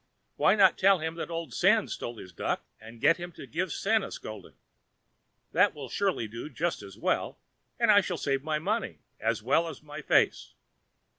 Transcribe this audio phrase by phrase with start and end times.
[0.35, 3.71] Why not tell him that old Sen stole his duck, and get him to give
[3.71, 4.55] Sen a scolding?
[5.51, 7.37] That will surely do just as well,
[7.77, 10.55] and I shall save my money as well as my face.